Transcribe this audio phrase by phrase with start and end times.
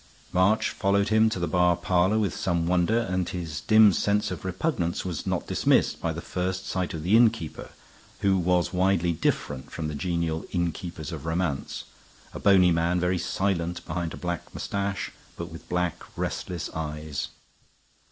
[0.33, 4.43] March followed him to the bar parlor with some wonder, and his dim sense of
[4.43, 7.69] repugnance was not dismissed by the first sight of the innkeeper,
[8.21, 11.83] who was widely different from the genial innkeepers of romance,
[12.33, 17.27] a bony man, very silent behind a black mustache, but with black, restless eyes.